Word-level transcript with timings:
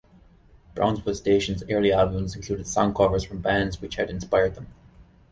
Brownsville 0.73 1.13
Station's 1.13 1.61
early 1.69 1.91
albums 1.93 2.35
included 2.35 2.65
song 2.65 2.91
covers 2.91 3.23
from 3.23 3.39
bands 3.39 3.79
which 3.79 3.97
had 3.97 4.09
inspired 4.09 4.55
them. 4.55 4.65